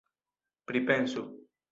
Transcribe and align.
Pripensu! 0.71 1.21